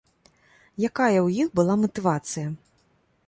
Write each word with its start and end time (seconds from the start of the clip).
Якая 0.89 1.19
ў 1.27 1.45
іх 1.45 1.53
была 1.59 1.77
матывацыя? 1.83 2.47